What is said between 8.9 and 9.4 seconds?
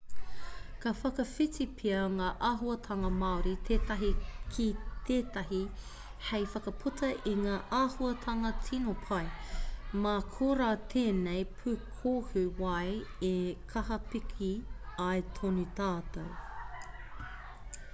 pai